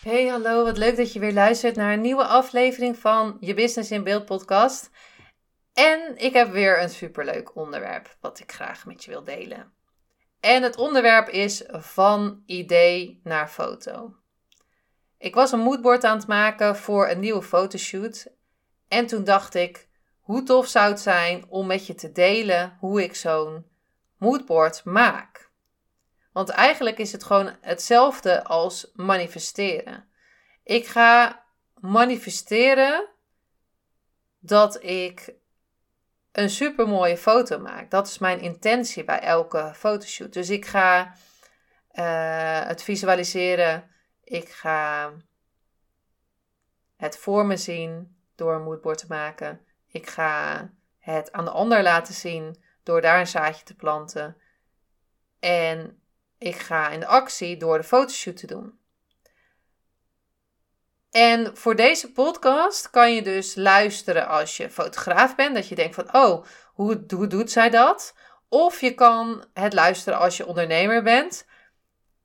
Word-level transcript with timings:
Hey, 0.00 0.26
hallo. 0.26 0.64
Wat 0.64 0.78
leuk 0.78 0.96
dat 0.96 1.12
je 1.12 1.20
weer 1.20 1.32
luistert 1.32 1.76
naar 1.76 1.92
een 1.92 2.00
nieuwe 2.00 2.24
aflevering 2.24 2.98
van 2.98 3.36
je 3.40 3.54
Business 3.54 3.90
in 3.90 4.04
Beeld 4.04 4.24
podcast. 4.24 4.90
En 5.72 6.16
ik 6.16 6.32
heb 6.32 6.50
weer 6.52 6.82
een 6.82 6.90
superleuk 6.90 7.56
onderwerp 7.56 8.16
wat 8.20 8.40
ik 8.40 8.52
graag 8.52 8.86
met 8.86 9.04
je 9.04 9.10
wil 9.10 9.24
delen. 9.24 9.72
En 10.40 10.62
het 10.62 10.76
onderwerp 10.76 11.28
is 11.28 11.64
van 11.68 12.42
idee 12.46 13.20
naar 13.24 13.48
foto. 13.48 14.14
Ik 15.18 15.34
was 15.34 15.52
een 15.52 15.60
moodboard 15.60 16.04
aan 16.04 16.16
het 16.16 16.26
maken 16.26 16.76
voor 16.76 17.08
een 17.08 17.20
nieuwe 17.20 17.42
fotoshoot. 17.42 18.26
En 18.88 19.06
toen 19.06 19.24
dacht 19.24 19.54
ik, 19.54 19.88
hoe 20.20 20.42
tof 20.42 20.66
zou 20.66 20.90
het 20.90 21.00
zijn 21.00 21.44
om 21.48 21.66
met 21.66 21.86
je 21.86 21.94
te 21.94 22.12
delen 22.12 22.76
hoe 22.78 23.02
ik 23.02 23.14
zo'n 23.14 23.66
moodboard 24.18 24.84
maak. 24.84 25.49
Want 26.32 26.48
eigenlijk 26.48 26.98
is 26.98 27.12
het 27.12 27.24
gewoon 27.24 27.56
hetzelfde 27.60 28.44
als 28.44 28.90
manifesteren. 28.94 30.08
Ik 30.64 30.86
ga 30.86 31.44
manifesteren 31.74 33.08
dat 34.38 34.82
ik 34.82 35.34
een 36.32 36.50
super 36.50 36.88
mooie 36.88 37.16
foto 37.16 37.58
maak. 37.58 37.90
Dat 37.90 38.06
is 38.06 38.18
mijn 38.18 38.40
intentie 38.40 39.04
bij 39.04 39.20
elke 39.20 39.72
fotoshoot. 39.74 40.32
Dus 40.32 40.50
ik 40.50 40.66
ga 40.66 41.14
uh, 41.92 42.66
het 42.66 42.82
visualiseren. 42.82 43.90
Ik 44.24 44.48
ga 44.48 45.12
het 46.96 47.18
voor 47.18 47.46
me 47.46 47.56
zien 47.56 48.16
door 48.34 48.54
een 48.54 48.62
moodboard 48.62 48.98
te 48.98 49.06
maken. 49.08 49.60
Ik 49.86 50.08
ga 50.08 50.70
het 50.98 51.32
aan 51.32 51.44
de 51.44 51.50
ander 51.50 51.82
laten 51.82 52.14
zien 52.14 52.62
door 52.82 53.00
daar 53.00 53.20
een 53.20 53.26
zaadje 53.26 53.64
te 53.64 53.74
planten. 53.74 54.36
En 55.38 55.99
ik 56.40 56.56
ga 56.56 56.88
in 56.88 57.00
de 57.00 57.06
actie 57.06 57.56
door 57.56 57.78
de 57.78 57.84
fotoshoot 57.84 58.36
te 58.36 58.46
doen. 58.46 58.78
En 61.10 61.56
voor 61.56 61.76
deze 61.76 62.12
podcast 62.12 62.90
kan 62.90 63.14
je 63.14 63.22
dus 63.22 63.54
luisteren 63.54 64.28
als 64.28 64.56
je 64.56 64.70
fotograaf 64.70 65.34
bent. 65.34 65.54
Dat 65.54 65.68
je 65.68 65.74
denkt 65.74 65.94
van, 65.94 66.14
oh, 66.14 66.44
hoe, 66.66 67.04
hoe 67.14 67.26
doet 67.26 67.50
zij 67.50 67.70
dat? 67.70 68.14
Of 68.48 68.80
je 68.80 68.94
kan 68.94 69.44
het 69.52 69.72
luisteren 69.72 70.18
als 70.18 70.36
je 70.36 70.46
ondernemer 70.46 71.02
bent. 71.02 71.46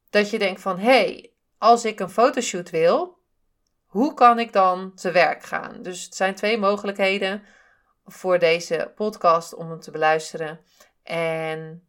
Dat 0.09 0.29
je 0.29 0.39
denkt 0.39 0.61
van, 0.61 0.79
hé, 0.79 0.85
hey, 0.85 1.31
als 1.57 1.85
ik 1.85 1.99
een 1.99 2.09
fotoshoot 2.09 2.69
wil, 2.69 3.17
hoe 3.85 4.13
kan 4.13 4.39
ik 4.39 4.53
dan 4.53 4.93
te 4.93 5.11
werk 5.11 5.43
gaan? 5.43 5.81
Dus 5.81 6.03
het 6.03 6.15
zijn 6.15 6.35
twee 6.35 6.57
mogelijkheden 6.57 7.43
voor 8.05 8.39
deze 8.39 8.91
podcast 8.95 9.53
om 9.53 9.69
hem 9.69 9.79
te 9.79 9.91
beluisteren. 9.91 10.59
En 11.03 11.87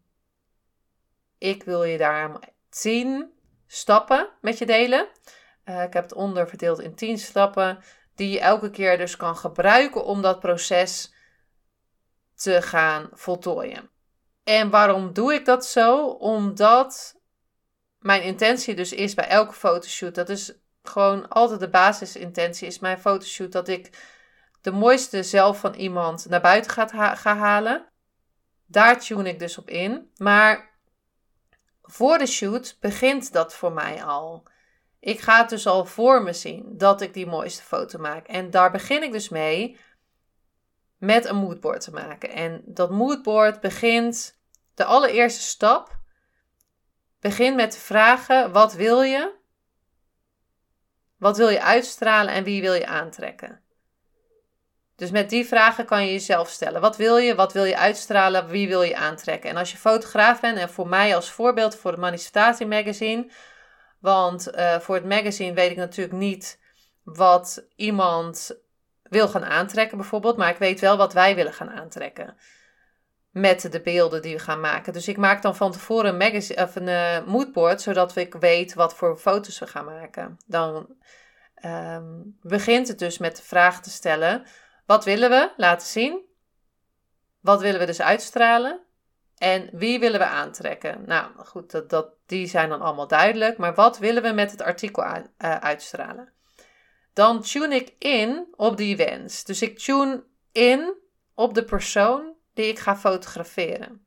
ik 1.39 1.63
wil 1.63 1.85
je 1.85 1.99
daar 1.99 2.39
10 2.69 3.33
stappen 3.67 4.29
met 4.41 4.59
je 4.59 4.67
delen. 4.67 5.09
Uh, 5.65 5.83
ik 5.83 5.93
heb 5.93 6.03
het 6.03 6.15
onderverdeeld 6.15 6.81
in 6.81 6.95
10 6.95 7.19
stappen 7.19 7.79
die 8.15 8.31
je 8.31 8.41
elke 8.41 8.71
keer 8.71 8.99
dus 8.99 9.17
kan 9.17 9.37
gebruiken 9.37 10.05
om 10.05 10.23
dat 10.23 10.41
proces 10.41 11.15
te 12.35 12.63
gaan 12.63 13.09
voltooien. 13.13 13.91
En 14.45 14.71
waarom 14.71 15.13
doe 15.13 15.35
ik 15.35 15.45
dat 15.45 15.67
zo? 15.67 16.07
Omdat 16.09 17.21
mijn 17.99 18.23
intentie 18.23 18.75
dus 18.75 18.93
is 18.93 19.15
bij 19.15 19.29
elke 19.29 19.53
fotoshoot, 19.53 20.15
dat 20.15 20.29
is 20.29 20.53
gewoon 20.83 21.29
altijd 21.29 21.61
de 21.61 21.69
basisintentie, 21.69 22.67
is 22.67 22.79
mijn 22.79 22.99
fotoshoot 22.99 23.53
dat 23.53 23.69
ik 23.69 23.91
de 24.61 24.71
mooiste 24.71 25.23
zelf 25.23 25.61
van 25.61 25.75
iemand 25.75 26.29
naar 26.29 26.41
buiten 26.41 26.71
ga, 26.71 27.15
ga 27.15 27.37
halen. 27.37 27.87
Daar 28.67 29.01
tune 29.01 29.29
ik 29.29 29.39
dus 29.39 29.59
op 29.59 29.71
in. 29.71 30.11
Maar 30.17 30.76
voor 31.87 32.19
de 32.19 32.27
shoot 32.27 32.77
begint 32.81 33.33
dat 33.33 33.55
voor 33.55 33.73
mij 33.73 34.05
al. 34.05 34.43
Ik 35.01 35.21
ga 35.21 35.39
het 35.41 35.49
dus 35.49 35.67
al 35.67 35.85
voor 35.85 36.23
me 36.23 36.33
zien 36.33 36.65
dat 36.77 37.01
ik 37.01 37.15
die 37.15 37.27
mooiste 37.27 37.63
foto 37.63 37.99
maak. 37.99 38.27
En 38.27 38.51
daar 38.51 38.71
begin 38.71 39.03
ik 39.03 39.13
dus 39.13 39.29
mee 39.29 39.79
met 40.99 41.25
een 41.25 41.37
moodboard 41.37 41.81
te 41.81 41.91
maken. 41.91 42.31
En 42.31 42.63
dat 42.65 42.91
moodboard 42.91 43.61
begint, 43.61 44.39
de 44.75 44.85
allereerste 44.85 45.41
stap, 45.41 45.99
begint 47.21 47.57
met 47.57 47.71
te 47.71 47.79
vragen: 47.79 48.53
wat 48.53 48.73
wil 48.73 49.03
je? 49.03 49.35
Wat 51.17 51.37
wil 51.37 51.49
je 51.49 51.63
uitstralen 51.63 52.35
en 52.35 52.45
wie 52.45 52.61
wil 52.61 52.75
je 52.75 52.87
aantrekken? 52.87 53.66
Dus 54.97 55.11
met 55.11 55.31
die 55.31 55.47
vragen 55.47 55.85
kan 55.85 56.05
je 56.05 56.13
jezelf 56.13 56.49
stellen. 56.49 56.81
Wat 56.81 56.97
wil 56.97 57.17
je? 57.17 57.35
Wat 57.35 57.53
wil 57.53 57.65
je 57.65 57.77
uitstralen? 57.77 58.49
Wie 58.49 58.69
wil 58.69 58.83
je 58.83 58.97
aantrekken? 58.97 59.51
En 59.51 59.57
als 59.57 59.71
je 59.71 59.77
fotograaf 59.77 60.41
bent, 60.41 60.59
en 60.59 60.71
voor 60.71 60.89
mij 60.89 61.15
als 61.15 61.31
voorbeeld 61.31 61.77
voor 61.77 61.91
het 61.91 62.01
Manifestatie 62.01 62.67
Magazine. 62.67 63.31
Want 64.01 64.55
uh, 64.55 64.79
voor 64.79 64.95
het 64.95 65.05
magazine 65.05 65.55
weet 65.55 65.71
ik 65.71 65.77
natuurlijk 65.77 66.17
niet 66.17 66.61
wat 67.03 67.67
iemand 67.75 68.61
wil 69.03 69.29
gaan 69.29 69.45
aantrekken, 69.45 69.97
bijvoorbeeld. 69.97 70.37
Maar 70.37 70.51
ik 70.51 70.59
weet 70.59 70.81
wel 70.81 70.97
wat 70.97 71.13
wij 71.13 71.35
willen 71.35 71.53
gaan 71.53 71.71
aantrekken. 71.71 72.37
Met 73.31 73.73
de 73.73 73.81
beelden 73.81 74.23
die 74.23 74.35
we 74.35 74.41
gaan 74.41 74.61
maken. 74.61 74.93
Dus 74.93 75.09
ik 75.09 75.17
maak 75.17 75.43
dan 75.43 75.57
van 75.57 75.73
tevoren 75.73 76.11
een, 76.11 76.17
magazine, 76.17 76.63
of 76.63 76.77
een 76.77 76.89
uh, 76.89 77.27
moodboard, 77.27 77.81
zodat 77.81 78.17
ik 78.17 78.35
weet 78.35 78.75
wat 78.75 78.95
voor 78.95 79.17
foto's 79.17 79.59
we 79.59 79.67
gaan 79.67 79.85
maken. 79.85 80.37
Dan 80.47 80.97
um, 81.65 82.39
begint 82.43 82.89
het 82.89 82.99
dus 82.99 83.19
met 83.19 83.37
de 83.37 83.43
vraag 83.43 83.83
te 83.83 83.91
stellen 83.91 84.47
wat 84.87 85.05
willen 85.05 85.31
we 85.31 85.53
laten 85.57 85.87
zien? 85.87 86.25
Wat 87.41 87.61
willen 87.61 87.81
we 87.81 87.87
dus 87.87 88.01
uitstralen? 88.01 88.81
En 89.39 89.69
wie 89.73 89.99
willen 89.99 90.19
we 90.19 90.27
aantrekken? 90.27 91.03
Nou 91.07 91.45
goed, 91.45 91.91
dat, 91.91 92.09
die 92.27 92.47
zijn 92.47 92.69
dan 92.69 92.81
allemaal 92.81 93.07
duidelijk. 93.07 93.59
Maar 93.59 93.75
wat 93.75 93.99
willen 93.99 94.23
we 94.23 94.33
met 94.33 94.51
het 94.51 94.63
artikel 94.63 95.05
uh, 95.05 95.23
uitstralen? 95.39 96.33
Dan 97.13 97.43
tune 97.43 97.75
ik 97.75 97.95
in 97.99 98.47
op 98.57 98.77
die 98.77 98.97
wens. 98.97 99.45
Dus 99.45 99.63
ik 99.63 99.79
tune 99.79 100.25
in 100.53 100.95
op 101.35 101.55
de 101.55 101.65
persoon 101.65 102.35
die 102.55 102.67
ik 102.67 102.79
ga 102.79 102.97
fotograferen. 102.97 104.07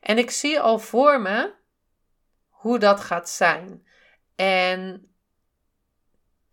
En 0.00 0.18
ik 0.18 0.30
zie 0.30 0.60
al 0.60 0.78
voor 0.78 1.20
me 1.20 1.52
hoe 2.48 2.78
dat 2.78 3.00
gaat 3.00 3.28
zijn. 3.28 3.86
En 4.36 5.08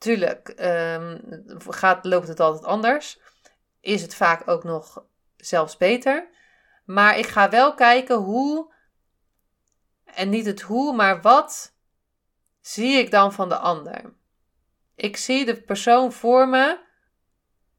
tuurlijk 0.01 0.53
um, 0.59 1.21
gaat, 1.67 2.05
loopt 2.05 2.27
het 2.27 2.39
altijd 2.39 2.65
anders. 2.65 3.19
Is 3.79 4.01
het 4.01 4.15
vaak 4.15 4.47
ook 4.47 4.63
nog 4.63 5.03
zelfs 5.37 5.77
beter. 5.77 6.29
Maar 6.85 7.17
ik 7.17 7.27
ga 7.27 7.49
wel 7.49 7.73
kijken 7.73 8.15
hoe, 8.15 8.73
en 10.05 10.29
niet 10.29 10.45
het 10.45 10.61
hoe, 10.61 10.95
maar 10.95 11.21
wat 11.21 11.73
zie 12.61 12.97
ik 12.97 13.11
dan 13.11 13.33
van 13.33 13.49
de 13.49 13.57
ander. 13.57 14.13
Ik 14.95 15.17
zie 15.17 15.45
de 15.45 15.61
persoon 15.61 16.11
voor 16.11 16.47
me 16.47 16.79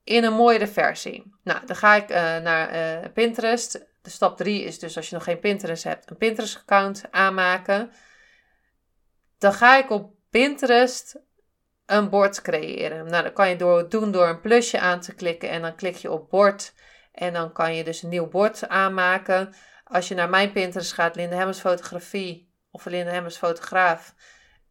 in 0.04 0.24
een 0.24 0.32
mooiere 0.32 0.66
versie. 0.66 1.34
Nou, 1.42 1.66
dan 1.66 1.76
ga 1.76 1.94
ik 1.94 2.10
uh, 2.10 2.16
naar 2.16 2.74
uh, 2.74 3.12
Pinterest. 3.12 3.86
De 4.02 4.10
stap 4.10 4.36
3 4.36 4.62
is 4.62 4.78
dus 4.78 4.96
als 4.96 5.08
je 5.08 5.14
nog 5.14 5.24
geen 5.24 5.40
Pinterest 5.40 5.84
hebt, 5.84 6.10
een 6.10 6.16
Pinterest-account 6.16 7.04
aanmaken. 7.10 7.92
Dan 9.38 9.52
ga 9.52 9.76
ik 9.76 9.90
op 9.90 10.12
Pinterest 10.30 11.16
een 11.86 12.08
bord 12.08 12.42
creëren. 12.42 13.06
Nou, 13.06 13.22
dat 13.22 13.32
kan 13.32 13.48
je 13.48 13.56
door, 13.56 13.88
doen 13.88 14.10
door 14.10 14.28
een 14.28 14.40
plusje 14.40 14.80
aan 14.80 15.00
te 15.00 15.14
klikken 15.14 15.50
en 15.50 15.62
dan 15.62 15.74
klik 15.74 15.96
je 15.96 16.10
op 16.10 16.30
bord. 16.30 16.74
En 17.12 17.32
dan 17.32 17.52
kan 17.52 17.74
je 17.74 17.84
dus 17.84 18.02
een 18.02 18.08
nieuw 18.08 18.28
bord 18.28 18.68
aanmaken. 18.68 19.54
Als 19.84 20.08
je 20.08 20.14
naar 20.14 20.30
mijn 20.30 20.52
Pinterest 20.52 20.92
gaat, 20.92 21.16
Linda 21.16 21.36
Hemmers 21.36 21.60
Fotografie 21.60 22.50
of 22.70 22.84
Linda 22.84 23.10
Hemmers 23.10 23.36
Fotograaf, 23.36 24.14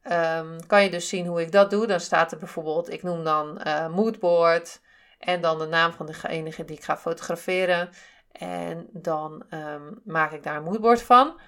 um, 0.04 0.68
kan 0.68 0.84
je 0.84 0.90
dus 0.90 1.10
zien 1.10 1.28
hoe 1.28 1.42
ik 1.42 1.52
dat 1.52 1.70
doe. 1.70 1.88
Dan 1.88 2.00
staat 2.00 2.32
er 2.32 2.38
bijvoorbeeld, 2.38 2.92
ik 2.92 3.04
noem 3.04 3.24
dan 3.24 3.62
uh, 3.68 3.88
moodboard 3.88 4.82
en 5.20 5.42
dan 5.42 5.60
de 5.60 5.66
naam 5.66 5.92
van 5.92 6.06
degene 6.06 6.50
die 6.66 6.78
ik 6.78 6.84
ga 6.84 6.98
fotograferen. 6.98 7.90
En 8.32 8.90
dan 8.92 9.46
um, 9.50 10.02
maak 10.04 10.32
ik 10.32 10.44
daar 10.44 10.56
een 10.56 10.64
moodboard 10.64 11.02
van. 11.02 11.40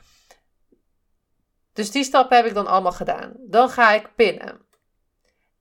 Dus 1.74 1.92
die 1.92 2.04
stappen 2.04 2.38
heb 2.38 2.46
ik 2.46 2.54
dan 2.54 2.68
allemaal 2.68 2.92
gedaan. 2.92 3.34
Dan 3.38 3.70
ga 3.70 3.92
ik 3.94 4.16
pinnen. 4.16 4.62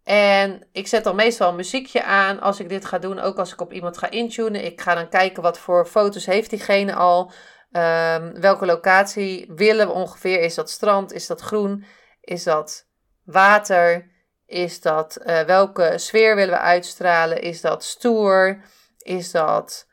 En 0.04 0.66
ik 0.72 0.86
zet 0.86 1.04
dan 1.04 1.16
meestal 1.16 1.48
een 1.48 1.56
muziekje 1.56 2.04
aan 2.04 2.40
als 2.40 2.60
ik 2.60 2.68
dit 2.68 2.84
ga 2.84 2.98
doen. 2.98 3.18
Ook 3.18 3.38
als 3.38 3.52
ik 3.52 3.60
op 3.60 3.72
iemand 3.72 3.98
ga 3.98 4.10
intunen. 4.10 4.64
Ik 4.64 4.80
ga 4.80 4.94
dan 4.94 5.08
kijken 5.08 5.42
wat 5.42 5.58
voor 5.58 5.86
foto's 5.86 6.26
heeft 6.26 6.50
diegene 6.50 6.94
al. 6.94 7.32
Ehm, 7.72 8.40
welke 8.40 8.66
locatie 8.66 9.50
willen 9.54 9.86
we 9.86 9.92
ongeveer? 9.92 10.40
Is 10.40 10.54
dat 10.54 10.70
strand? 10.70 11.12
Is 11.12 11.26
dat 11.26 11.40
groen? 11.40 11.84
Is 12.20 12.42
dat 12.42 12.86
water? 13.24 14.10
Is 14.46 14.80
dat 14.80 15.18
uh, 15.24 15.40
welke 15.40 15.98
sfeer 15.98 16.36
willen 16.36 16.54
we 16.54 16.60
uitstralen? 16.60 17.42
Is 17.42 17.60
dat 17.60 17.84
stoer? 17.84 18.62
Is 18.98 19.30
dat 19.30 19.88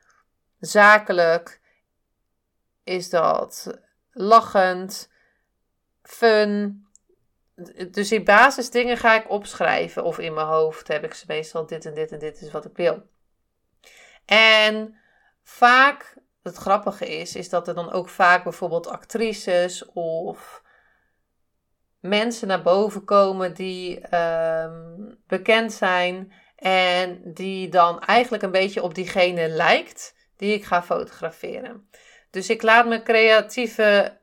zakelijk? 0.59 1.61
Is 2.83 3.09
dat 3.09 3.79
lachend? 4.11 5.09
Fun? 6.01 6.83
Dus 7.91 8.09
die 8.09 8.23
basisdingen 8.23 8.97
ga 8.97 9.15
ik 9.15 9.29
opschrijven. 9.29 10.03
Of 10.03 10.19
in 10.19 10.33
mijn 10.33 10.47
hoofd 10.47 10.87
heb 10.87 11.03
ik 11.03 11.13
ze 11.13 11.25
meestal 11.27 11.65
dit 11.65 11.85
en 11.85 11.93
dit 11.93 12.11
en 12.11 12.19
dit 12.19 12.41
is 12.41 12.51
wat 12.51 12.65
ik 12.65 12.75
wil. 12.75 13.03
En 14.25 14.95
vaak, 15.43 16.17
het 16.43 16.55
grappige 16.55 17.07
is, 17.19 17.35
is 17.35 17.49
dat 17.49 17.67
er 17.67 17.75
dan 17.75 17.91
ook 17.91 18.09
vaak 18.09 18.43
bijvoorbeeld 18.43 18.87
actrices 18.87 19.85
of 19.93 20.63
mensen 21.99 22.47
naar 22.47 22.61
boven 22.61 23.05
komen 23.05 23.53
die 23.53 23.99
ehm, 23.99 25.13
bekend 25.27 25.73
zijn 25.73 26.33
en 26.55 27.21
die 27.33 27.69
dan 27.69 27.99
eigenlijk 27.99 28.43
een 28.43 28.51
beetje 28.51 28.83
op 28.83 28.95
diegene 28.95 29.47
lijkt 29.47 30.15
die 30.35 30.53
ik 30.53 30.65
ga 30.65 30.83
fotograferen. 30.83 31.89
Dus 32.29 32.49
ik 32.49 32.61
laat 32.61 32.87
mijn 32.87 33.03
creatieve 33.03 34.18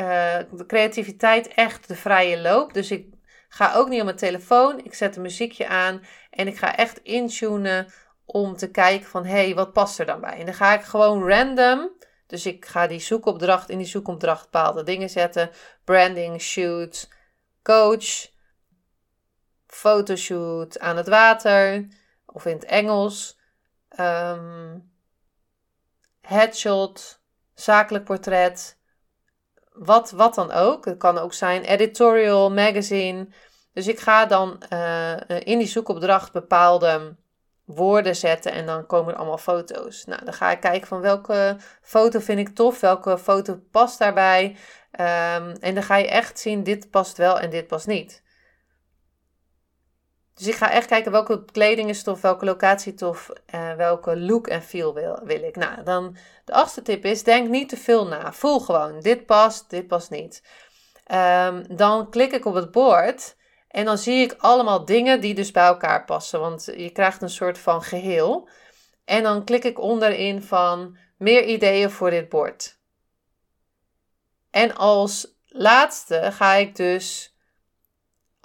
uh, 0.00 0.38
creativiteit 0.66 1.48
echt 1.48 1.88
de 1.88 1.96
vrije 1.96 2.40
loop. 2.40 2.74
Dus 2.74 2.90
ik 2.90 3.14
ga 3.48 3.74
ook 3.74 3.88
niet 3.88 3.98
op 3.98 4.04
mijn 4.04 4.16
telefoon. 4.16 4.84
Ik 4.84 4.94
zet 4.94 5.16
een 5.16 5.22
muziekje 5.22 5.68
aan 5.68 6.02
en 6.30 6.46
ik 6.46 6.56
ga 6.56 6.76
echt 6.76 6.98
intunen 6.98 7.92
om 8.24 8.56
te 8.56 8.70
kijken 8.70 9.06
van 9.06 9.24
hé, 9.24 9.44
hey, 9.44 9.54
wat 9.54 9.72
past 9.72 9.98
er 9.98 10.06
dan 10.06 10.20
bij? 10.20 10.38
En 10.38 10.44
dan 10.44 10.54
ga 10.54 10.74
ik 10.74 10.82
gewoon 10.82 11.28
random. 11.28 11.90
Dus 12.26 12.46
ik 12.46 12.66
ga 12.66 12.86
die 12.86 13.00
zoekopdracht 13.00 13.70
in 13.70 13.78
die 13.78 13.86
zoekopdracht 13.86 14.42
bepaalde 14.42 14.82
dingen 14.82 15.10
zetten. 15.10 15.50
Branding, 15.84 16.40
shoot, 16.40 17.08
coach, 17.62 18.26
fotoshoot 19.66 20.78
aan 20.78 20.96
het 20.96 21.08
water 21.08 21.86
of 22.26 22.46
in 22.46 22.52
het 22.52 22.64
Engels. 22.64 23.38
Um, 24.00 24.92
headshot, 26.20 27.20
zakelijk 27.54 28.04
portret, 28.04 28.78
wat, 29.78 30.10
wat 30.10 30.34
dan 30.34 30.52
ook. 30.52 30.84
Het 30.84 30.98
kan 30.98 31.18
ook 31.18 31.34
zijn 31.34 31.62
editorial, 31.62 32.50
magazine. 32.50 33.28
Dus 33.72 33.86
ik 33.86 34.00
ga 34.00 34.26
dan 34.26 34.62
uh, 34.72 35.16
in 35.26 35.58
die 35.58 35.66
zoekopdracht 35.66 36.32
bepaalde 36.32 37.16
woorden 37.64 38.16
zetten 38.16 38.52
en 38.52 38.66
dan 38.66 38.86
komen 38.86 39.12
er 39.12 39.18
allemaal 39.18 39.38
foto's. 39.38 40.04
Nou, 40.04 40.24
dan 40.24 40.34
ga 40.34 40.50
ik 40.50 40.60
kijken 40.60 40.88
van 40.88 41.00
welke 41.00 41.56
foto 41.82 42.18
vind 42.18 42.38
ik 42.38 42.54
tof, 42.54 42.80
welke 42.80 43.18
foto 43.18 43.60
past 43.70 43.98
daarbij. 43.98 44.56
Um, 45.00 45.52
en 45.60 45.74
dan 45.74 45.82
ga 45.82 45.96
je 45.96 46.08
echt 46.08 46.38
zien, 46.38 46.62
dit 46.62 46.90
past 46.90 47.16
wel 47.16 47.40
en 47.40 47.50
dit 47.50 47.66
past 47.66 47.86
niet. 47.86 48.22
Dus 50.36 50.46
ik 50.46 50.54
ga 50.54 50.70
echt 50.70 50.86
kijken 50.86 51.12
welke 51.12 51.44
kleding 51.44 51.88
is 51.88 52.02
tof, 52.02 52.20
welke 52.20 52.44
locatie 52.44 52.94
tof, 52.94 53.30
uh, 53.54 53.74
welke 53.74 54.18
look 54.18 54.46
en 54.46 54.62
feel 54.62 54.94
wil, 54.94 55.20
ik. 55.26 55.56
Nou, 55.56 55.82
dan 55.82 56.16
de 56.44 56.52
achtste 56.52 56.82
tip 56.82 57.04
is, 57.04 57.22
denk 57.22 57.48
niet 57.48 57.68
te 57.68 57.76
veel 57.76 58.06
na. 58.06 58.32
Voel 58.32 58.60
gewoon, 58.60 59.00
dit 59.00 59.26
past, 59.26 59.70
dit 59.70 59.86
past 59.86 60.10
niet. 60.10 60.42
Um, 61.12 61.76
dan 61.76 62.10
klik 62.10 62.32
ik 62.32 62.44
op 62.44 62.54
het 62.54 62.70
bord 62.70 63.36
en 63.68 63.84
dan 63.84 63.98
zie 63.98 64.20
ik 64.20 64.34
allemaal 64.38 64.84
dingen 64.84 65.20
die 65.20 65.34
dus 65.34 65.50
bij 65.50 65.66
elkaar 65.66 66.04
passen. 66.04 66.40
Want 66.40 66.64
je 66.64 66.90
krijgt 66.90 67.22
een 67.22 67.30
soort 67.30 67.58
van 67.58 67.82
geheel. 67.82 68.48
En 69.04 69.22
dan 69.22 69.44
klik 69.44 69.64
ik 69.64 69.80
onderin 69.80 70.42
van 70.42 70.96
meer 71.18 71.44
ideeën 71.44 71.90
voor 71.90 72.10
dit 72.10 72.28
bord. 72.28 72.78
En 74.50 74.76
als 74.76 75.36
laatste 75.46 76.28
ga 76.32 76.54
ik 76.54 76.76
dus 76.76 77.35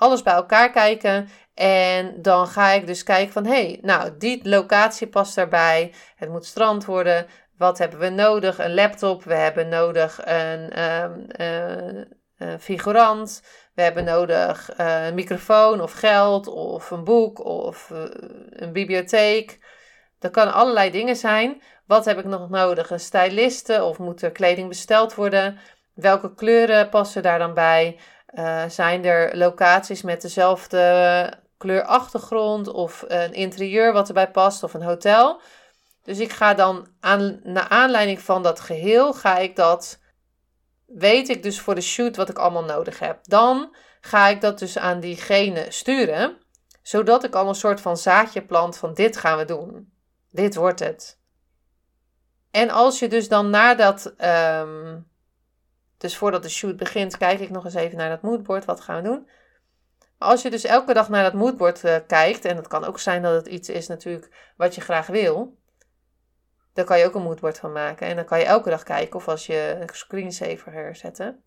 alles 0.01 0.23
bij 0.23 0.33
elkaar 0.33 0.71
kijken 0.71 1.29
en 1.53 2.21
dan 2.21 2.47
ga 2.47 2.69
ik 2.69 2.87
dus 2.87 3.03
kijken 3.03 3.33
van, 3.33 3.45
hé, 3.45 3.51
hey, 3.51 3.79
nou, 3.81 4.17
die 4.17 4.49
locatie 4.49 5.07
past 5.07 5.35
daarbij. 5.35 5.93
Het 6.15 6.29
moet 6.29 6.45
strand 6.45 6.85
worden. 6.85 7.27
Wat 7.57 7.77
hebben 7.77 7.99
we 7.99 8.09
nodig? 8.09 8.59
Een 8.59 8.73
laptop. 8.73 9.23
We 9.23 9.33
hebben 9.33 9.69
nodig 9.69 10.19
een 10.23 10.81
um, 10.81 11.27
figurant. 12.59 13.41
We 13.73 13.81
hebben 13.81 14.03
nodig 14.03 14.79
uh, 14.79 15.05
een 15.05 15.13
microfoon 15.13 15.81
of 15.81 15.91
geld 15.91 16.47
of 16.47 16.91
een 16.91 17.03
boek 17.03 17.45
of 17.45 17.89
uh, 17.89 17.99
een 18.49 18.71
bibliotheek. 18.73 19.59
Dat 20.19 20.31
kan 20.31 20.53
allerlei 20.53 20.91
dingen 20.91 21.15
zijn. 21.15 21.61
Wat 21.85 22.05
heb 22.05 22.17
ik 22.17 22.25
nog 22.25 22.49
nodig? 22.49 22.89
Een 22.89 22.99
styliste 22.99 23.83
of 23.83 23.97
moet 23.97 24.21
er 24.21 24.31
kleding 24.31 24.67
besteld 24.67 25.15
worden? 25.15 25.57
Welke 25.93 26.33
kleuren 26.33 26.89
passen 26.89 27.21
daar 27.21 27.39
dan 27.39 27.53
bij? 27.53 27.99
Uh, 28.33 28.63
zijn 28.69 29.05
er 29.05 29.37
locaties 29.37 30.01
met 30.01 30.21
dezelfde 30.21 31.33
kleurachtergrond 31.57 32.67
of 32.67 33.03
een 33.07 33.33
interieur 33.33 33.93
wat 33.93 34.07
erbij 34.07 34.31
past 34.31 34.63
of 34.63 34.73
een 34.73 34.83
hotel. 34.83 35.41
Dus 36.03 36.19
ik 36.19 36.31
ga 36.31 36.53
dan 36.53 36.87
aan, 36.99 37.39
naar 37.43 37.67
aanleiding 37.67 38.21
van 38.21 38.43
dat 38.43 38.59
geheel, 38.59 39.13
ga 39.13 39.37
ik 39.37 39.55
dat, 39.55 39.99
weet 40.85 41.29
ik 41.29 41.43
dus 41.43 41.59
voor 41.59 41.75
de 41.75 41.81
shoot 41.81 42.15
wat 42.15 42.29
ik 42.29 42.37
allemaal 42.37 42.63
nodig 42.63 42.99
heb. 42.99 43.19
Dan 43.23 43.75
ga 44.01 44.27
ik 44.27 44.41
dat 44.41 44.59
dus 44.59 44.77
aan 44.77 44.99
diegene 44.99 45.65
sturen, 45.69 46.37
zodat 46.81 47.23
ik 47.23 47.35
al 47.35 47.47
een 47.47 47.55
soort 47.55 47.81
van 47.81 47.97
zaadje 47.97 48.41
plant 48.41 48.77
van 48.77 48.93
dit 48.93 49.17
gaan 49.17 49.37
we 49.37 49.45
doen. 49.45 49.93
Dit 50.29 50.55
wordt 50.55 50.79
het. 50.79 51.19
En 52.51 52.69
als 52.69 52.99
je 52.99 53.07
dus 53.07 53.27
dan 53.27 53.49
nadat, 53.49 54.13
um, 54.17 55.10
dus 56.01 56.17
voordat 56.17 56.43
de 56.43 56.49
shoot 56.49 56.77
begint, 56.77 57.17
kijk 57.17 57.39
ik 57.39 57.49
nog 57.49 57.65
eens 57.65 57.73
even 57.73 57.97
naar 57.97 58.09
dat 58.09 58.21
moodboard, 58.21 58.65
wat 58.65 58.81
gaan 58.81 58.95
we 58.95 59.09
doen. 59.09 59.29
Als 60.17 60.41
je 60.41 60.49
dus 60.49 60.63
elke 60.63 60.93
dag 60.93 61.09
naar 61.09 61.23
dat 61.23 61.33
moodboard 61.33 61.83
uh, 61.83 61.95
kijkt, 62.07 62.45
en 62.45 62.55
het 62.55 62.67
kan 62.67 62.85
ook 62.85 62.99
zijn 62.99 63.21
dat 63.21 63.33
het 63.33 63.47
iets 63.47 63.69
is 63.69 63.87
natuurlijk 63.87 64.53
wat 64.57 64.75
je 64.75 64.81
graag 64.81 65.07
wil, 65.07 65.57
dan 66.73 66.85
kan 66.85 66.99
je 66.99 67.05
ook 67.05 67.15
een 67.15 67.21
moodboard 67.21 67.59
van 67.59 67.71
maken. 67.71 68.07
En 68.07 68.15
dan 68.15 68.25
kan 68.25 68.39
je 68.39 68.45
elke 68.45 68.69
dag 68.69 68.83
kijken 68.83 69.15
of 69.15 69.27
als 69.27 69.45
je 69.45 69.77
een 69.79 69.89
screensaver 69.91 70.71
herzetten. 70.71 71.43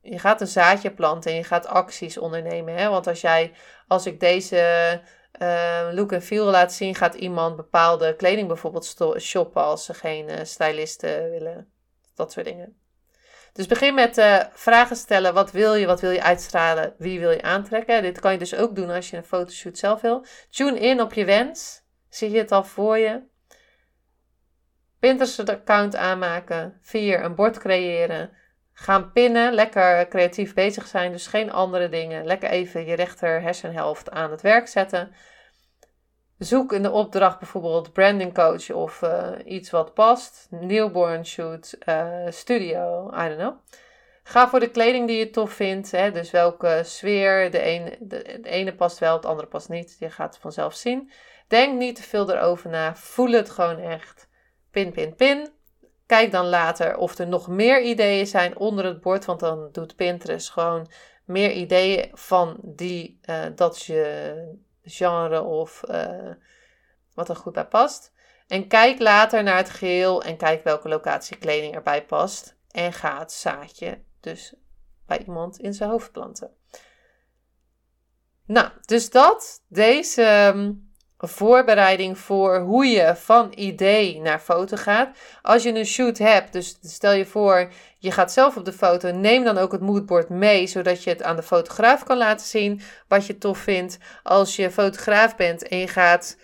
Je 0.00 0.18
gaat 0.18 0.40
een 0.40 0.46
zaadje 0.46 0.90
planten 0.90 1.30
en 1.30 1.36
je 1.36 1.44
gaat 1.44 1.66
acties 1.66 2.18
ondernemen. 2.18 2.74
Hè? 2.74 2.88
Want 2.88 3.06
als 3.06 3.20
jij, 3.20 3.52
als 3.86 4.06
ik 4.06 4.20
deze 4.20 5.00
uh, 5.42 5.88
look 5.92 6.12
en 6.12 6.22
feel 6.22 6.44
laat 6.44 6.72
zien, 6.72 6.94
gaat 6.94 7.14
iemand 7.14 7.56
bepaalde 7.56 8.16
kleding 8.16 8.48
bijvoorbeeld 8.48 8.96
shoppen 9.18 9.62
als 9.62 9.84
ze 9.84 9.94
geen 9.94 10.28
uh, 10.28 10.36
stylisten 10.42 11.30
willen. 11.30 11.72
Dat 12.14 12.32
soort 12.32 12.46
dingen. 12.46 12.80
Dus 13.52 13.66
begin 13.66 13.94
met 13.94 14.18
uh, 14.18 14.40
vragen 14.52 14.96
stellen. 14.96 15.34
Wat 15.34 15.50
wil 15.50 15.74
je? 15.74 15.86
Wat 15.86 16.00
wil 16.00 16.10
je 16.10 16.22
uitstralen? 16.22 16.94
Wie 16.98 17.20
wil 17.20 17.30
je 17.30 17.42
aantrekken? 17.42 18.02
Dit 18.02 18.20
kan 18.20 18.32
je 18.32 18.38
dus 18.38 18.54
ook 18.54 18.76
doen 18.76 18.90
als 18.90 19.10
je 19.10 19.16
een 19.16 19.24
fotoshoot 19.24 19.78
zelf 19.78 20.00
wil. 20.00 20.24
Tune 20.50 20.78
in 20.78 21.00
op 21.00 21.12
je 21.12 21.24
wens. 21.24 21.82
Zie 22.08 22.30
je 22.30 22.38
het 22.38 22.52
al 22.52 22.64
voor 22.64 22.98
je? 22.98 23.20
Pinterest-account 24.98 25.96
aanmaken. 25.96 26.78
4. 26.82 27.24
Een 27.24 27.34
bord 27.34 27.58
creëren. 27.58 28.30
Gaan 28.72 29.12
pinnen. 29.12 29.52
Lekker 29.52 30.08
creatief 30.08 30.54
bezig 30.54 30.86
zijn. 30.86 31.12
Dus 31.12 31.26
geen 31.26 31.52
andere 31.52 31.88
dingen. 31.88 32.24
Lekker 32.24 32.50
even 32.50 32.86
je 32.86 32.94
rechter 32.94 33.42
hersenhelft 33.42 34.10
aan 34.10 34.30
het 34.30 34.40
werk 34.40 34.68
zetten. 34.68 35.14
Zoek 36.40 36.72
in 36.72 36.82
de 36.82 36.90
opdracht 36.90 37.38
bijvoorbeeld 37.38 37.92
branding 37.92 38.34
coach 38.34 38.70
of 38.70 39.02
uh, 39.02 39.28
iets 39.44 39.70
wat 39.70 39.94
past. 39.94 40.46
Newborn 40.50 41.26
shoot, 41.26 41.76
uh, 41.88 42.26
studio, 42.28 43.10
I 43.14 43.28
don't 43.28 43.36
know. 43.36 43.54
Ga 44.22 44.48
voor 44.48 44.60
de 44.60 44.70
kleding 44.70 45.06
die 45.06 45.18
je 45.18 45.30
tof 45.30 45.52
vindt. 45.52 45.90
Hè? 45.90 46.10
Dus 46.10 46.30
welke 46.30 46.80
sfeer. 46.84 47.50
De 47.50 47.60
ene, 47.60 47.96
de, 48.00 48.42
ene 48.42 48.74
past 48.74 48.98
wel, 48.98 49.16
het 49.16 49.24
andere 49.24 49.48
past 49.48 49.68
niet. 49.68 49.96
Je 49.98 50.10
gaat 50.10 50.32
het 50.32 50.42
vanzelf 50.42 50.74
zien. 50.74 51.10
Denk 51.48 51.78
niet 51.78 51.96
te 51.96 52.02
veel 52.02 52.30
erover 52.30 52.70
na. 52.70 52.96
Voel 52.96 53.30
het 53.30 53.50
gewoon 53.50 53.78
echt. 53.78 54.28
Pin, 54.70 54.92
pin, 54.92 55.14
pin. 55.14 55.48
Kijk 56.06 56.30
dan 56.30 56.46
later 56.46 56.96
of 56.96 57.18
er 57.18 57.28
nog 57.28 57.48
meer 57.48 57.82
ideeën 57.82 58.26
zijn 58.26 58.58
onder 58.58 58.84
het 58.84 59.00
bord. 59.00 59.24
Want 59.24 59.40
dan 59.40 59.68
doet 59.72 59.96
Pinterest 59.96 60.50
gewoon 60.50 60.90
meer 61.24 61.52
ideeën 61.52 62.08
van 62.12 62.56
die, 62.62 63.20
uh, 63.30 63.44
dat 63.54 63.82
je 63.82 64.34
genre 64.90 65.42
of 65.42 65.82
uh, 65.90 66.32
wat 67.14 67.28
er 67.28 67.36
goed 67.36 67.52
bij 67.52 67.66
past. 67.66 68.12
En 68.46 68.68
kijk 68.68 68.98
later 68.98 69.42
naar 69.42 69.56
het 69.56 69.70
geheel 69.70 70.22
en 70.22 70.36
kijk 70.36 70.64
welke 70.64 70.88
locatie 70.88 71.36
kleding 71.36 71.74
erbij 71.74 72.04
past. 72.04 72.56
En 72.70 72.92
ga 72.92 73.18
het 73.18 73.32
zaadje 73.32 74.02
dus 74.20 74.54
bij 75.06 75.18
iemand 75.18 75.58
in 75.58 75.74
zijn 75.74 75.90
hoofd 75.90 76.12
planten. 76.12 76.54
Nou, 78.46 78.70
dus 78.84 79.10
dat, 79.10 79.62
deze 79.68 80.52
um, 80.54 80.89
voorbereiding 81.28 82.18
voor 82.18 82.58
hoe 82.58 82.86
je 82.86 83.16
van 83.16 83.52
idee 83.54 84.20
naar 84.20 84.38
foto 84.38 84.76
gaat. 84.76 85.16
Als 85.42 85.62
je 85.62 85.74
een 85.74 85.86
shoot 85.86 86.18
hebt, 86.18 86.52
dus 86.52 86.78
stel 86.82 87.12
je 87.12 87.26
voor, 87.26 87.68
je 87.98 88.10
gaat 88.10 88.32
zelf 88.32 88.56
op 88.56 88.64
de 88.64 88.72
foto, 88.72 89.10
neem 89.10 89.44
dan 89.44 89.58
ook 89.58 89.72
het 89.72 89.80
moodboard 89.80 90.28
mee, 90.28 90.66
zodat 90.66 91.04
je 91.04 91.10
het 91.10 91.22
aan 91.22 91.36
de 91.36 91.42
fotograaf 91.42 92.04
kan 92.04 92.16
laten 92.16 92.46
zien 92.46 92.80
wat 93.08 93.26
je 93.26 93.38
tof 93.38 93.58
vindt. 93.58 93.98
Als 94.22 94.56
je 94.56 94.70
fotograaf 94.70 95.36
bent 95.36 95.68
en 95.68 95.78
je 95.78 95.88
gaat 95.88 96.36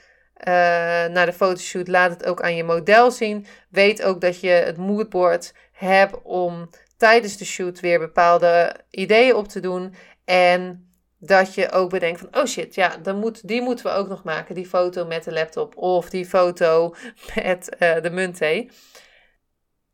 naar 1.11 1.27
de 1.27 1.33
fotoshoot, 1.33 1.89
laat 1.89 2.11
het 2.11 2.27
ook 2.27 2.43
aan 2.43 2.57
je 2.57 2.65
model 2.65 3.11
zien. 3.11 3.47
Weet 3.71 4.03
ook 4.03 4.21
dat 4.21 4.41
je 4.41 4.49
het 4.49 4.77
moodboard 4.77 5.55
hebt 5.73 6.23
om 6.23 6.71
tijdens 6.97 7.37
de 7.37 7.45
shoot 7.45 7.81
weer 7.81 7.99
bepaalde 7.99 8.75
ideeën 8.91 9.35
op 9.35 9.49
te 9.49 9.61
doen. 9.61 9.95
En 10.25 10.91
dat 11.19 11.55
je 11.55 11.71
ook 11.71 11.91
bedenkt 11.91 12.21
van, 12.21 12.29
oh 12.33 12.45
shit, 12.45 12.75
ja, 12.75 12.97
dan 12.97 13.19
moet, 13.19 13.49
die 13.49 13.63
moeten 13.63 13.87
we 13.87 13.93
ook 13.93 14.09
nog 14.09 14.25
maken. 14.25 14.55
Die 14.55 14.67
foto 14.67 15.05
met 15.05 15.25
de 15.25 15.33
laptop 15.33 15.77
of 15.77 16.11
die 16.11 16.27
foto 16.27 16.95
met 17.35 17.77
uh, 17.79 18.03
de 18.03 18.11
muntthee. 18.11 18.71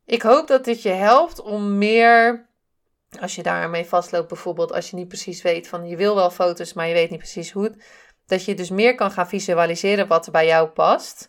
Ik 0.04 0.22
hoop 0.22 0.46
dat 0.46 0.64
dit 0.64 0.82
je 0.82 0.88
helpt 0.88 1.40
om 1.40 1.78
meer, 1.78 2.48
als 3.20 3.34
je 3.34 3.42
daarmee 3.42 3.84
vastloopt 3.84 4.28
bijvoorbeeld, 4.28 4.72
als 4.72 4.90
je 4.90 4.96
niet 4.96 5.08
precies 5.08 5.42
weet 5.42 5.68
van, 5.68 5.88
je 5.88 5.96
wil 5.96 6.14
wel 6.14 6.30
foto's, 6.30 6.72
maar 6.72 6.88
je 6.88 6.94
weet 6.94 7.10
niet 7.10 7.18
precies 7.18 7.52
hoe, 7.52 7.74
dat 8.26 8.44
je 8.44 8.54
dus 8.54 8.70
meer 8.70 8.94
kan 8.94 9.10
gaan 9.10 9.28
visualiseren 9.28 10.06
wat 10.06 10.26
er 10.26 10.32
bij 10.32 10.46
jou 10.46 10.68
past. 10.68 11.28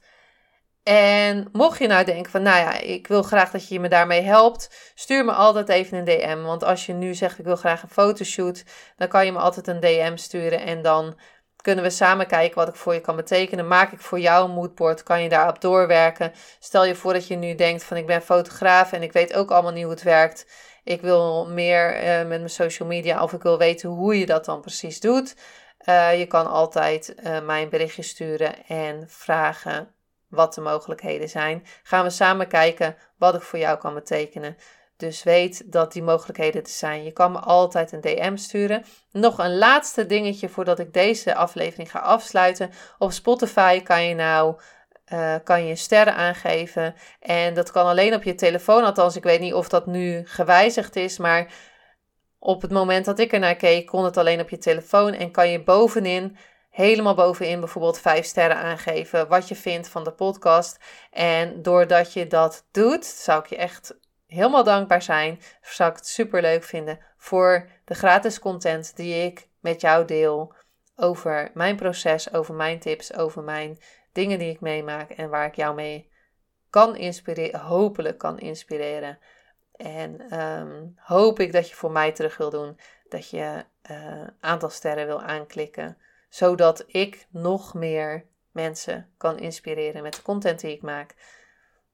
En 0.84 1.50
mocht 1.52 1.80
je 1.80 1.88
nou 1.88 2.06
denken 2.06 2.32
van, 2.32 2.42
nou 2.42 2.58
ja, 2.58 2.80
ik 2.80 3.08
wil 3.08 3.24
graag 3.24 3.52
dat 3.52 3.68
je 3.68 3.80
me 3.80 3.88
daarmee 3.88 4.22
helpt, 4.22 4.92
stuur 4.96 5.26
me 5.26 5.32
altijd 5.32 5.70
even 5.70 5.98
een 5.98 6.06
DM. 6.06 6.42
Want 6.42 6.64
als 6.64 6.86
je 6.86 6.94
nu 6.94 7.14
zegt, 7.14 7.40
ik 7.40 7.46
wil 7.46 7.56
graag 7.56 7.84
een 7.84 7.90
fotoshoot, 7.90 8.64
dan 8.98 9.08
kan 9.08 9.26
je 9.26 9.32
me 9.32 9.40
altijd 9.40 9.68
een 9.68 9.80
DM 9.80 10.16
sturen 10.16 10.60
en 10.60 10.82
dan 10.82 11.18
kunnen 11.62 11.84
we 11.84 11.90
samen 11.90 12.28
kijken 12.28 12.56
wat 12.56 12.68
ik 12.68 12.76
voor 12.76 12.94
je 12.94 13.02
kan 13.02 13.16
betekenen. 13.16 13.68
Maak 13.68 13.92
ik 13.92 14.00
voor 14.00 14.20
jou 14.20 14.46
een 14.50 14.56
moodboard, 14.56 15.04
kan 15.04 15.24
je 15.24 15.30
daarop 15.30 15.62
doorwerken. 15.62 16.32
Stel 16.60 16.86
je 16.86 16.96
voor 16.96 17.14
dat 17.14 17.28
je 17.28 17.36
nu 17.36 17.56
denkt 17.56 17.84
van, 17.84 17.98
ik 17.98 18.06
ben 18.06 18.22
fotograaf 18.22 18.92
en 18.92 19.04
ik 19.04 19.14
weet 19.14 19.34
ook 19.34 19.52
allemaal 19.52 19.72
niet 19.72 19.84
hoe 19.84 19.92
het 19.92 20.04
werkt. 20.04 20.48
Ik 20.84 21.02
wil 21.02 21.48
meer 21.50 22.04
uh, 22.04 22.18
met 22.18 22.28
mijn 22.28 22.50
social 22.50 22.88
media 22.88 23.24
of 23.24 23.34
ik 23.34 23.42
wil 23.42 23.58
weten 23.58 23.90
hoe 23.90 24.20
je 24.20 24.26
dat 24.26 24.46
dan 24.46 24.62
precies 24.62 25.00
doet. 25.00 25.36
Uh, 25.90 26.20
je 26.20 26.26
kan 26.26 26.48
altijd 26.48 27.16
uh, 27.24 27.42
mij 27.42 27.62
een 27.62 27.70
berichtje 27.70 28.02
sturen 28.02 28.66
en 28.68 29.06
vragen 29.08 29.96
wat 30.34 30.54
de 30.54 30.62
mogelijkheden 30.62 31.30
zijn. 31.30 31.66
Gaan 31.84 32.04
we 32.04 32.10
samen 32.10 32.48
kijken 32.48 32.96
wat 33.18 33.36
ik 33.36 33.42
voor 33.42 33.60
jou 33.60 33.78
kan 33.78 33.94
betekenen. 33.94 34.58
Dus 34.98 35.24
weet 35.24 35.72
dat 35.72 35.94
die 35.94 36.04
mogelijkheden 36.04 36.64
er 36.64 36.70
zijn. 36.70 37.04
Je 37.04 37.12
kan 37.12 37.32
me 37.32 37.40
altijd 37.40 37.92
een 37.92 38.02
DM 38.02 38.36
sturen. 38.36 38.86
Nog 39.12 39.38
een 39.38 39.58
laatste 39.58 40.06
dingetje 40.06 40.50
voordat 40.50 40.80
ik 40.80 40.94
deze 40.94 41.36
aflevering 41.36 41.92
ga 41.92 42.00
afsluiten. 42.00 42.72
Op 42.98 43.12
Spotify 43.12 43.82
kan 43.82 44.08
je 44.08 44.16
nou 44.16 44.56
uh, 45.14 45.36
kan 45.44 45.66
je 45.66 45.76
sterren 45.76 46.16
aangeven. 46.16 46.96
En 47.20 47.54
dat 47.54 47.72
kan 47.72 47.86
alleen 47.86 48.14
op 48.14 48.24
je 48.24 48.36
telefoon. 48.36 48.84
Althans, 48.84 49.16
ik 49.16 49.24
weet 49.24 49.40
niet 49.40 49.54
of 49.54 49.70
dat 49.70 49.86
nu 49.86 50.22
gewijzigd 50.26 50.96
is. 50.96 51.18
Maar 51.18 51.54
op 52.40 52.62
het 52.62 52.72
moment 52.72 53.06
dat 53.06 53.20
ik 53.20 53.34
er 53.34 53.40
naar 53.40 53.56
keek, 53.56 53.86
kon 53.86 54.04
het 54.04 54.18
alleen 54.18 54.40
op 54.40 54.50
je 54.50 54.58
telefoon. 54.58 55.14
En 55.14 55.32
kan 55.32 55.50
je 55.50 55.64
bovenin 55.64 56.38
helemaal 56.74 57.16
bovenin 57.16 57.60
bijvoorbeeld 57.60 58.00
vijf 58.00 58.26
sterren 58.26 58.58
aangeven 58.58 59.28
wat 59.28 59.48
je 59.48 59.56
vindt 59.56 59.88
van 59.88 60.04
de 60.04 60.12
podcast. 60.12 60.78
En 61.12 61.62
doordat 61.62 62.14
je 62.14 62.28
dat 62.28 62.66
doet, 62.72 63.06
zou 63.06 63.40
ik 63.40 63.46
je 63.46 63.56
echt 63.56 63.98
helemaal 64.28 64.64
dankbaar 64.64 65.02
zijn. 65.02 65.40
Zou 65.62 65.90
ik 65.90 65.96
het 65.96 66.08
super 66.08 66.42
leuk 66.42 66.64
vinden 66.64 67.00
voor 67.18 67.70
de 67.86 67.94
gratis 67.94 68.40
content 68.40 68.96
die 68.96 69.26
ik 69.26 69.48
met 69.60 69.82
jou 69.82 70.06
deel 70.06 70.54
over 70.96 71.52
mijn 71.54 71.76
proces, 71.76 72.34
over 72.34 72.54
mijn 72.54 72.80
tips, 72.80 73.16
over 73.16 73.44
mijn 73.44 73.78
dingen 74.12 74.40
die 74.40 74.50
ik 74.50 74.60
meemaak 74.60 75.10
en 75.10 75.30
waar 75.30 75.46
ik 75.46 75.56
jou 75.56 75.76
mee 75.76 76.12
kan 76.70 76.96
inspireren, 76.96 77.60
hopelijk 77.60 78.18
kan 78.18 78.40
inspireren. 78.40 79.20
En 79.76 80.40
um, 80.40 80.94
hoop 81.00 81.40
ik 81.40 81.52
dat 81.52 81.70
je 81.70 81.76
voor 81.76 81.92
mij 81.92 82.12
terug 82.12 82.38
wil 82.38 82.50
doen, 82.50 82.80
dat 83.10 83.30
je 83.30 83.66
uh, 83.92 84.28
aantal 84.40 84.70
sterren 84.70 85.06
wil 85.06 85.22
aanklikken 85.22 85.98
zodat 86.34 86.84
ik 86.88 87.28
nog 87.30 87.74
meer 87.74 88.26
mensen 88.52 89.10
kan 89.18 89.40
inspireren 89.40 90.04
met 90.04 90.16
de 90.16 90.22
content 90.22 90.60
die 90.60 90.72
ik 90.72 90.82
maak. 90.82 91.16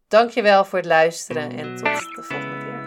Dankjewel 0.07 0.65
voor 0.65 0.77
het 0.77 0.87
luisteren 0.87 1.51
en 1.51 1.75
tot 1.75 2.15
de 2.15 2.23
volgende 2.23 2.57
keer. 2.57 2.77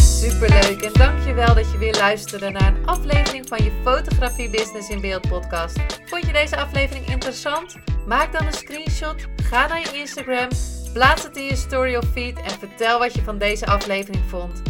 Superleuk 0.00 0.82
en 0.82 0.92
dankjewel 0.92 1.54
dat 1.54 1.70
je 1.72 1.78
weer 1.78 1.94
luisterde 1.94 2.50
naar 2.50 2.76
een 2.76 2.86
aflevering 2.86 3.48
van 3.48 3.64
je 3.64 3.80
Fotografie 3.84 4.50
Business 4.50 4.88
in 4.88 5.00
Beeld 5.00 5.28
podcast. 5.28 5.78
Vond 6.04 6.26
je 6.26 6.32
deze 6.32 6.56
aflevering 6.56 7.06
interessant? 7.06 7.76
Maak 8.06 8.32
dan 8.32 8.46
een 8.46 8.52
screenshot, 8.52 9.26
ga 9.42 9.66
naar 9.66 9.80
je 9.80 9.98
Instagram 9.98 10.48
Plaats 10.92 11.22
het 11.22 11.36
in 11.36 11.44
je 11.44 11.56
story 11.56 11.96
of 11.96 12.04
feed 12.12 12.36
en 12.36 12.50
vertel 12.50 12.98
wat 12.98 13.14
je 13.14 13.22
van 13.22 13.38
deze 13.38 13.66
aflevering 13.66 14.24
vond. 14.28 14.69